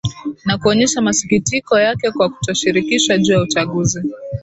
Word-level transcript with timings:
na 0.45 0.57
kuonyesha 0.57 1.01
masikitiko 1.01 1.79
yake 1.79 2.11
kwa 2.11 2.29
kutoshirikishwa 2.29 3.17
juu 3.17 3.33
ya 3.33 3.41
uchaguzi 3.41 4.01